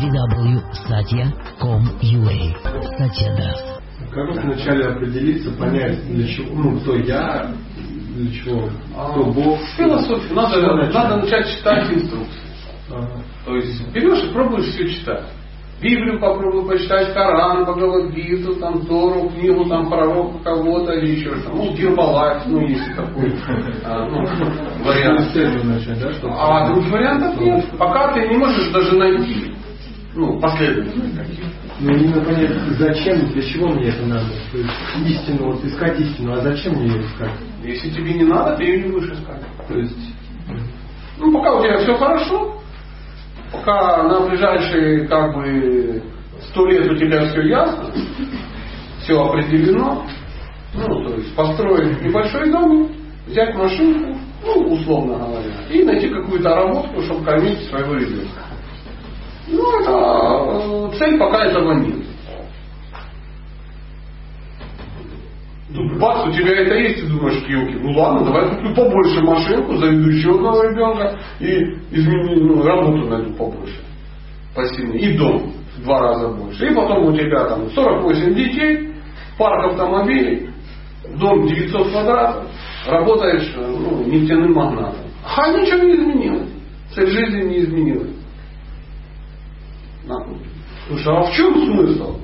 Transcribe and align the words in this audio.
www.satya.com.ua 0.00 1.36
Satya 2.96 3.36
Das. 3.36 3.60
Как 4.10 4.26
вначале 4.42 4.86
определиться, 4.86 5.50
понять, 5.52 6.02
для 6.08 6.26
чего, 6.26 6.54
ну, 6.54 6.80
кто 6.80 6.96
я, 6.96 7.50
для 8.16 8.32
чего, 8.32 8.70
кто 8.94 9.24
Бог? 9.24 9.60
Философию. 9.76 10.34
Надо, 10.34 10.60
надо 10.90 11.16
начать 11.16 11.46
читать 11.48 11.92
инструкции. 11.92 12.40
Ага. 12.90 13.22
То 13.44 13.56
есть 13.56 13.92
берешь 13.92 14.24
и 14.24 14.32
пробуешь 14.32 14.66
все 14.72 14.88
читать. 14.88 15.26
Библию 15.82 16.18
попробуй 16.20 16.66
почитать, 16.68 17.14
Коран, 17.14 17.62
Бхагавадгиту, 17.64 18.56
там, 18.56 18.84
Тору, 18.84 19.30
книгу 19.30 19.64
там 19.66 19.88
пророка 19.88 20.38
кого-то 20.44 20.92
или 20.92 21.12
еще 21.16 21.34
что-то. 21.36 21.56
Ну, 21.56 21.72
Гербалайф, 21.74 22.42
ну, 22.46 22.60
есть 22.66 22.96
такой 22.96 23.32
а, 23.84 24.06
ну, 24.06 24.26
вариант. 24.84 25.30
А 26.38 26.66
других 26.68 26.92
вариантов 26.92 27.40
нет. 27.40 27.64
Пока 27.78 28.12
ты 28.12 28.28
не 28.28 28.36
можешь 28.36 28.70
даже 28.72 28.96
найти 28.98 29.59
ну, 30.14 30.40
последовательных 30.40 31.18
каких 31.18 31.44
Ну, 31.78 31.90
именно 31.90 32.20
понять, 32.22 32.50
зачем, 32.78 33.30
для 33.30 33.42
чего 33.42 33.68
мне 33.68 33.88
это 33.88 34.06
надо. 34.06 34.26
То 34.52 34.58
есть 34.58 34.70
истину, 35.06 35.52
вот 35.52 35.64
искать 35.64 36.00
истину, 36.00 36.32
а 36.32 36.40
зачем 36.40 36.74
мне 36.74 36.88
ее 36.88 37.02
искать? 37.02 37.32
Если 37.62 37.90
тебе 37.90 38.14
не 38.14 38.24
надо, 38.24 38.56
ты 38.56 38.64
ее 38.64 38.82
не 38.84 38.92
будешь 38.92 39.12
искать. 39.12 39.42
То 39.68 39.78
есть, 39.78 40.14
Ну, 41.18 41.32
пока 41.32 41.54
у 41.54 41.62
тебя 41.62 41.78
все 41.78 41.94
хорошо, 41.96 42.60
пока 43.52 44.02
на 44.04 44.20
ближайшие 44.26 45.06
как 45.06 45.34
бы 45.34 46.02
сто 46.48 46.66
лет 46.66 46.90
у 46.90 46.96
тебя 46.96 47.26
все 47.28 47.42
ясно, 47.42 47.90
все 49.02 49.20
определено, 49.22 50.06
ну, 50.74 51.04
то 51.04 51.14
есть 51.14 51.34
построить 51.34 52.02
небольшой 52.02 52.50
дом, 52.50 52.90
взять 53.26 53.54
машинку, 53.54 54.18
ну, 54.44 54.72
условно 54.72 55.18
говоря, 55.18 55.54
и 55.70 55.84
найти 55.84 56.08
какую-то 56.08 56.48
работу, 56.48 57.02
чтобы 57.02 57.24
кормить 57.24 57.68
своего 57.68 57.94
ребенка. 57.94 58.49
Ну, 59.50 59.80
это 59.80 60.94
э, 60.94 60.98
цель 60.98 61.18
пока 61.18 61.44
этого 61.44 61.72
нет. 61.74 62.06
Тут 65.74 65.98
бац, 66.00 66.26
у 66.26 66.32
тебя 66.32 66.62
это 66.62 66.74
есть, 66.74 67.04
и 67.04 67.06
думаешь, 67.06 67.44
елки, 67.46 67.78
ну 67.80 67.92
ладно, 67.92 68.24
давай 68.24 68.48
куплю 68.50 68.74
побольше 68.74 69.20
машинку, 69.22 69.76
заведу 69.76 70.10
еще 70.10 70.30
одного 70.30 70.64
ребенка 70.64 71.18
и 71.38 71.46
измени, 71.92 72.42
ну, 72.42 72.62
работу 72.62 73.08
найду 73.08 73.32
побольше. 73.34 73.80
Посильнее. 74.54 75.00
И 75.00 75.16
дом 75.16 75.52
в 75.76 75.82
два 75.84 76.00
раза 76.00 76.28
больше. 76.28 76.66
И 76.66 76.74
потом 76.74 77.06
у 77.06 77.12
тебя 77.16 77.44
там 77.44 77.70
48 77.70 78.34
детей, 78.34 78.94
парк 79.38 79.72
автомобилей, 79.72 80.50
дом 81.16 81.46
900 81.46 81.90
квадратов, 81.90 82.44
работаешь 82.86 83.54
ну, 83.56 84.04
нефтяным 84.04 84.52
магнатом. 84.52 85.06
А 85.24 85.52
ничего 85.52 85.84
не 85.84 85.94
изменилось. 85.94 86.48
Цель 86.94 87.10
жизни 87.10 87.42
не 87.42 87.58
изменилась. 87.60 88.19
Слушай, 90.90 91.14
а 91.14 91.22
в 91.22 91.32
чем 91.36 91.54
смысл? 91.54 92.18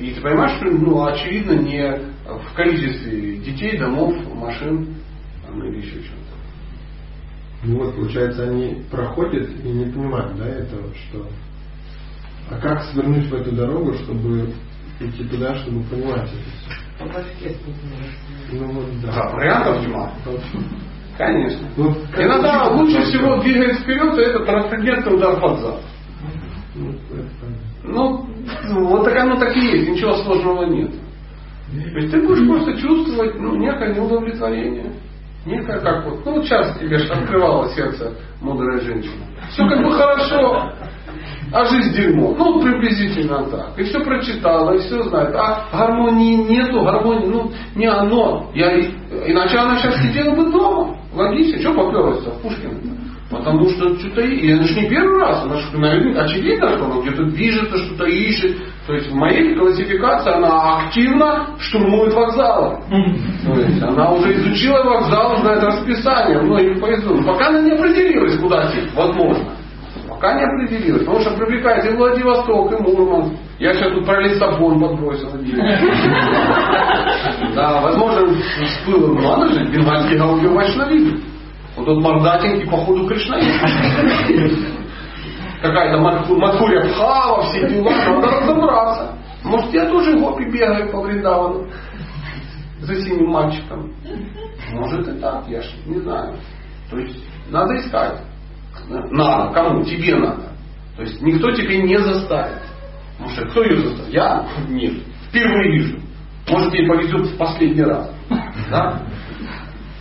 И 0.00 0.10
ты 0.10 0.20
понимаешь, 0.20 0.56
что 0.56 0.64
ну, 0.66 1.04
очевидно 1.04 1.52
не 1.52 2.00
в 2.26 2.54
количестве 2.54 3.36
детей, 3.36 3.78
домов, 3.78 4.12
машин 4.34 4.96
там, 5.46 5.62
или 5.64 5.78
еще 5.78 6.02
что-то. 6.02 6.34
ну 7.62 7.78
вот, 7.78 7.94
получается, 7.94 8.42
они 8.48 8.82
проходят 8.90 9.48
и 9.64 9.68
не 9.68 9.84
понимают, 9.84 10.36
да, 10.36 10.48
этого, 10.48 10.92
что... 10.94 11.28
А 12.50 12.58
как 12.58 12.82
свернуть 12.86 13.26
в 13.28 13.34
эту 13.34 13.52
дорогу, 13.52 13.94
чтобы 13.94 14.52
идти 14.98 15.24
туда, 15.24 15.54
чтобы 15.58 15.84
понимать 15.84 16.28
это 16.28 17.14
все? 17.38 17.56
Ну 18.50 18.72
вот, 18.72 19.00
да. 19.00 19.12
Да, 19.12 19.30
вариантов 19.30 19.84
тьма. 19.84 20.12
Конечно. 21.16 21.68
Ну, 21.76 21.94
как 22.10 22.24
Иногда 22.24 22.68
лучше 22.70 23.00
всего 23.02 23.40
двигаясь 23.40 23.78
вперед, 23.78 24.18
это 24.18 24.44
трансцендентный 24.44 25.14
удар 25.14 25.40
под 25.40 25.60
зад. 25.60 25.80
Ну. 27.92 28.26
Ну, 28.68 28.86
вот 28.86 29.04
так 29.04 29.16
оно 29.16 29.36
так 29.36 29.56
и 29.56 29.60
есть, 29.60 29.88
ничего 29.88 30.16
сложного 30.16 30.64
нет. 30.64 30.90
То 30.90 31.98
есть 31.98 32.10
ты 32.10 32.26
будешь 32.26 32.46
просто 32.46 32.76
чувствовать 32.80 33.38
ну, 33.38 33.56
некое 33.56 33.94
неудовлетворение. 33.94 34.92
Некое 35.46 35.80
как 35.80 36.04
вот, 36.04 36.24
ну 36.24 36.42
сейчас 36.42 36.78
тебе 36.78 36.98
же 36.98 37.12
открывало 37.12 37.68
сердце 37.70 38.12
мудрая 38.40 38.80
женщина. 38.80 39.24
Все 39.50 39.66
как 39.68 39.82
бы 39.82 39.92
хорошо, 39.92 40.72
а 41.52 41.64
жизнь 41.66 41.94
дерьмо. 41.94 42.34
Ну, 42.36 42.62
приблизительно 42.62 43.44
так. 43.44 43.78
И 43.78 43.84
все 43.84 44.00
прочитала, 44.00 44.72
и 44.74 44.78
все 44.80 45.02
знает. 45.02 45.34
А 45.34 45.68
гармонии 45.72 46.36
нету, 46.36 46.82
гармонии, 46.82 47.26
ну, 47.26 47.52
не 47.74 47.86
оно. 47.86 48.50
Я, 48.54 48.78
иначе 48.78 49.58
она 49.58 49.76
сейчас 49.78 49.96
сидела 50.02 50.34
бы 50.34 50.50
дома. 50.50 50.96
Логично, 51.12 51.60
что 51.60 51.74
поперлась 51.74 52.24
в 52.24 52.40
Пушкина? 52.40 52.72
Потому 53.42 53.68
что 53.70 53.98
что-то 53.98 54.20
и 54.20 54.52
это 54.52 54.62
же 54.62 54.80
не 54.80 54.88
первый 54.88 55.18
раз, 55.18 55.42
она 55.42 55.56
же 55.56 55.76
наверняка 55.76 56.22
очевидно, 56.22 56.76
что 56.76 56.84
она 56.84 57.00
где-то 57.02 57.24
движется, 57.24 57.76
что-то 57.76 58.04
ищет. 58.04 58.56
То 58.86 58.94
есть 58.94 59.10
в 59.10 59.14
моей 59.14 59.56
классификации 59.56 60.32
она 60.32 60.78
активно 60.78 61.48
штурмует 61.58 62.14
вокзалы. 62.14 62.78
То 63.44 63.52
есть 63.60 63.82
она 63.82 64.12
уже 64.12 64.32
изучила 64.34 64.84
вокзал, 64.84 65.40
знает 65.40 65.64
расписание 65.64 66.40
многих 66.40 66.80
поездов. 66.80 67.26
Пока 67.26 67.48
она 67.48 67.62
не 67.62 67.72
определилась, 67.72 68.38
куда 68.38 68.70
сесть, 68.70 68.94
возможно. 68.94 69.44
Пока 70.08 70.34
не 70.34 70.44
определилась, 70.44 71.04
потому 71.04 71.20
что 71.20 71.36
привлекает 71.36 71.84
и 71.84 71.96
Владивосток, 71.96 72.72
и 72.72 72.76
Мурманск. 72.80 73.34
Я 73.58 73.74
сейчас 73.74 73.92
тут 73.92 74.06
про 74.06 74.20
Лиссабон 74.20 74.80
подбросил. 74.80 75.30
Да, 77.56 77.80
возможно, 77.80 78.36
пылом, 78.86 79.20
но 79.20 79.34
она 79.34 79.48
же 79.48 79.64
бенгальский 79.64 80.16
гаудио 80.16 80.52
вайшнавизм. 80.52 81.22
Вот 81.76 81.86
тот 81.86 81.98
мордатенький, 82.02 82.68
походу, 82.68 83.06
кришнаит. 83.06 83.60
Какая-то 85.62 86.00
Матхуря 86.00 86.82
Пхава, 86.88 87.42
все 87.44 87.68
дела, 87.68 87.90
надо 87.90 88.26
разобраться. 88.26 89.18
Может, 89.44 89.72
я 89.72 89.86
тоже 89.86 90.18
гопи 90.18 90.44
бегаю 90.44 90.90
по 90.90 91.00
Вриндавану 91.00 91.66
за 92.80 92.94
синим 92.96 93.30
мальчиком. 93.30 93.92
Может 94.72 95.08
и 95.08 95.20
так, 95.20 95.48
я 95.48 95.62
ж 95.62 95.66
не 95.86 96.00
знаю. 96.00 96.34
То 96.90 96.98
есть 96.98 97.24
надо 97.48 97.76
искать. 97.76 98.20
Надо. 98.88 99.52
Кому? 99.54 99.84
Тебе 99.84 100.16
надо. 100.16 100.52
То 100.96 101.02
есть 101.02 101.20
никто 101.22 101.50
тебе 101.52 101.82
не 101.82 101.98
заставит. 101.98 102.62
Потому 103.18 103.34
что 103.34 103.46
кто 103.46 103.62
ее 103.62 103.76
заставит? 103.78 104.12
Я? 104.12 104.46
Нет. 104.68 104.94
Впервые 105.28 105.72
вижу. 105.72 105.98
Может 106.48 106.74
ей 106.74 106.88
повезет 106.88 107.26
в 107.28 107.38
последний 107.38 107.82
раз. 107.82 108.10
Да? 108.70 109.02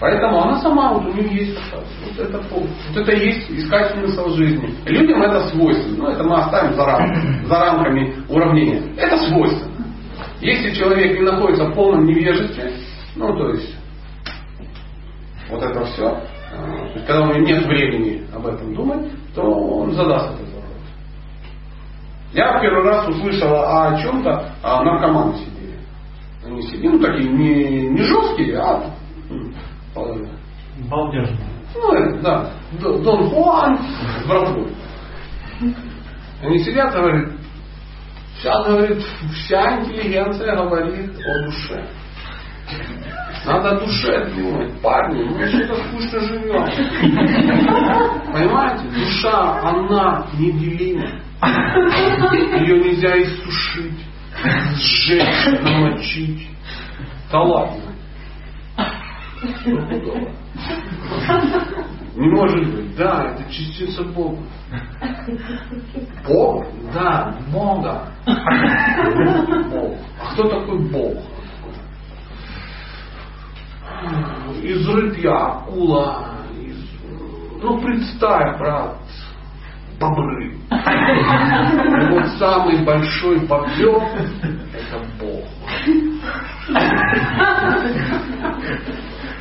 Поэтому 0.00 0.42
она 0.42 0.60
сама, 0.60 0.92
вот 0.92 1.06
у 1.06 1.12
нее 1.12 1.46
есть 1.46 1.58
вот 1.72 2.18
это, 2.26 2.40
вот 2.50 2.68
это 2.96 3.12
есть 3.16 3.50
искать 3.50 3.92
смысл 3.92 4.28
жизни. 4.30 4.72
Людям 4.86 5.22
это 5.22 5.48
свойственно. 5.48 5.96
Ну, 5.96 6.08
это 6.08 6.22
мы 6.22 6.36
оставим 6.36 6.74
за, 6.74 6.84
рам- 6.84 7.46
за 7.46 7.58
рамками 7.58 8.14
уравнения. 8.28 8.82
Это 8.96 9.16
свойственно. 9.28 9.86
Если 10.40 10.72
человек 10.74 11.18
не 11.18 11.24
находится 11.24 11.64
в 11.64 11.74
полном 11.74 12.06
невежестве, 12.06 12.72
ну, 13.16 13.36
то 13.36 13.50
есть, 13.50 13.74
вот 15.50 15.62
это 15.62 15.84
все, 15.86 16.20
когда 17.06 17.22
у 17.22 17.26
него 17.26 17.38
нет 17.38 17.66
времени 17.66 18.24
об 18.32 18.46
этом 18.46 18.72
думать, 18.74 19.10
то 19.34 19.42
он 19.42 19.92
задаст 19.92 20.34
этот 20.34 20.54
вопрос. 20.54 20.72
Я 22.34 22.60
первый 22.60 22.84
раз 22.84 23.08
услышал 23.08 23.52
о 23.52 23.98
чем-то, 24.00 24.52
а 24.62 24.84
наркоманы 24.84 25.38
сидели. 25.38 25.74
Они 26.46 26.62
сидели, 26.62 26.88
ну 26.88 27.00
такие 27.00 27.28
не, 27.30 27.88
не 27.88 28.02
жесткие, 28.04 28.58
а 28.58 28.94
м, 30.06 30.24
э, 30.24 30.88
Балдеж. 30.88 31.28
ну, 31.74 32.20
да, 32.22 32.50
Дон 32.80 33.30
Хуан 33.30 33.78
с 33.78 34.26
братвой. 34.26 34.72
Они 36.42 36.58
сидят 36.60 36.94
и 36.94 36.98
говорят, 36.98 37.30
сейчас, 38.36 38.66
говорит, 38.66 39.04
вся 39.34 39.80
интеллигенция 39.80 40.54
говорит 40.56 41.10
о 41.26 41.44
душе. 41.44 41.88
Надо 43.46 43.70
о 43.70 43.80
душе 43.80 44.26
думать, 44.36 44.80
парни, 44.82 45.22
мы 45.24 45.46
что-то 45.48 45.76
скучно 45.84 46.20
живем. 46.20 46.64
Понимаете? 48.32 48.84
Душа, 48.94 49.60
она 49.62 50.26
неделима. 50.38 51.20
Ее 52.60 52.78
нельзя 52.84 53.16
иссушить, 53.22 54.04
сжечь, 54.74 55.60
намочить. 55.62 56.50
Да 57.30 57.40
ладно. 57.40 57.87
Стопудово. 59.38 60.28
Не 62.16 62.28
может 62.28 62.74
быть. 62.74 62.96
Да, 62.96 63.32
это 63.32 63.44
частица 63.52 64.02
Бога. 64.04 64.38
Бог? 66.26 66.66
Да, 66.92 67.36
Бога. 67.52 68.08
Бог. 69.70 69.98
А 70.20 70.32
кто 70.32 70.48
такой 70.48 70.78
Бог? 70.90 71.18
Из 74.62 74.88
рыбья, 74.88 75.36
акула. 75.36 76.28
Из... 76.60 76.76
Ну, 77.62 77.80
представь, 77.80 78.58
брат, 78.58 78.96
бобры. 80.00 80.56
Вот 82.10 82.26
самый 82.38 82.84
большой 82.84 83.46
бобер– 83.46 84.02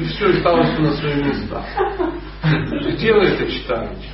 И 0.07 0.09
все, 0.09 0.30
и 0.30 0.39
стало 0.39 0.63
все 0.63 0.80
на 0.80 0.92
свои 0.94 1.15
места. 1.15 1.65
Вы 3.12 3.24
это 3.25 3.51
читаете? 3.51 4.07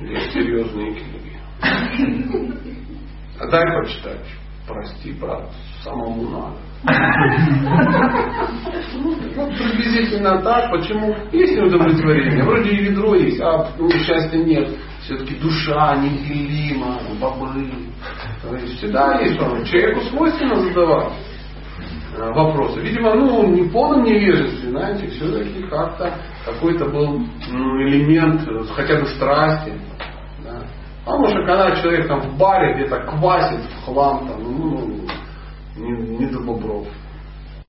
Есть 0.00 0.32
серьезные 0.34 0.92
книги. 0.92 1.38
А 3.40 3.46
дай 3.46 3.64
почитать. 3.80 4.26
Прости, 4.68 5.12
брат, 5.12 5.50
самому 5.82 6.28
надо. 6.28 6.56
Ну, 8.94 9.16
приблизительно 9.56 10.42
так. 10.42 10.70
Почему? 10.70 11.16
Есть 11.32 11.56
неудовлетворение. 11.56 12.44
Вроде 12.44 12.70
и 12.70 12.84
ведро 12.84 13.14
есть, 13.14 13.40
а 13.40 13.70
ну, 13.78 13.88
счастья 13.90 14.38
нет. 14.38 14.76
Все-таки 15.04 15.36
душа 15.36 15.96
неделима, 15.96 17.00
есть 18.56 18.76
всегда 18.78 19.20
есть. 19.20 19.38
Человеку 19.38 20.00
свойственно 20.10 20.56
задавать 20.56 21.14
э, 22.14 22.32
вопросы. 22.32 22.80
Видимо, 22.80 23.14
ну, 23.14 23.46
не 23.46 23.62
в 23.62 23.72
полном 23.72 24.04
невежестве, 24.04 24.70
знаете, 24.70 25.08
все-таки 25.08 25.62
как-то 25.64 26.12
какой-то 26.44 26.86
был 26.86 27.22
ну, 27.50 27.82
элемент 27.82 28.42
хотя 28.74 29.00
бы 29.00 29.06
страсти. 29.06 29.72
Да. 30.44 30.62
Потому 31.04 31.28
что 31.28 31.46
когда 31.46 31.76
человек 31.76 32.08
там 32.08 32.20
в 32.20 32.36
баре 32.36 32.74
где-то 32.74 33.00
квасит 33.00 33.60
в 33.60 33.84
хлам, 33.84 34.26
там, 34.28 34.42
ну, 34.42 35.00
не, 35.76 35.92
не 36.18 36.26
бобров 36.26 36.65